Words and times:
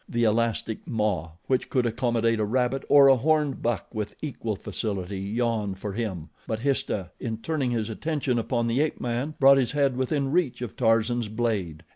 The 0.09 0.23
elastic 0.23 0.87
maw, 0.87 1.33
which 1.45 1.69
could 1.69 1.85
accommodate 1.85 2.39
a 2.39 2.43
rabbit 2.43 2.83
or 2.89 3.07
a 3.07 3.15
horned 3.17 3.61
buck 3.61 3.93
with 3.93 4.15
equal 4.19 4.55
facility, 4.55 5.19
yawned 5.19 5.77
for 5.77 5.93
him; 5.93 6.29
but 6.47 6.61
Histah, 6.61 7.11
in 7.19 7.37
turning 7.37 7.69
his 7.69 7.87
attention 7.87 8.39
upon 8.39 8.65
the 8.65 8.79
ape 8.81 8.99
man, 8.99 9.35
brought 9.39 9.59
his 9.59 9.73
head 9.73 9.95
within 9.95 10.31
reach 10.31 10.63
of 10.63 10.75
Tarzan's 10.75 11.29
blade. 11.29 11.83